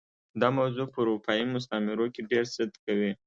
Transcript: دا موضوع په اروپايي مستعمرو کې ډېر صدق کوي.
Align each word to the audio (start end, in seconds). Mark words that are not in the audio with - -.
دا 0.41 0.47
موضوع 0.59 0.85
په 0.93 0.97
اروپايي 1.03 1.45
مستعمرو 1.53 2.05
کې 2.13 2.21
ډېر 2.31 2.43
صدق 2.53 2.75
کوي. 2.85 3.11